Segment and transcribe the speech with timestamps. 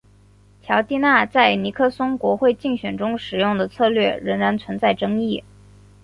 [0.63, 5.43] 乔蒂纳在尼克松国会竞选中使用的策略仍然存在争议。